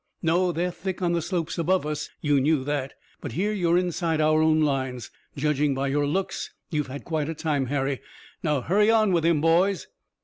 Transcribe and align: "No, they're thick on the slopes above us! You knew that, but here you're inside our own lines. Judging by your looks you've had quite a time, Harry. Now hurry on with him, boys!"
"No, 0.23 0.51
they're 0.51 0.71
thick 0.71 0.99
on 1.03 1.13
the 1.13 1.21
slopes 1.21 1.59
above 1.59 1.85
us! 1.85 2.09
You 2.21 2.41
knew 2.41 2.63
that, 2.63 2.95
but 3.19 3.33
here 3.33 3.53
you're 3.53 3.77
inside 3.77 4.19
our 4.19 4.41
own 4.41 4.59
lines. 4.61 5.11
Judging 5.37 5.75
by 5.75 5.89
your 5.89 6.07
looks 6.07 6.49
you've 6.71 6.87
had 6.87 7.05
quite 7.05 7.29
a 7.29 7.35
time, 7.35 7.67
Harry. 7.67 8.01
Now 8.41 8.61
hurry 8.61 8.89
on 8.89 9.11
with 9.11 9.23
him, 9.23 9.41
boys!" 9.41 9.85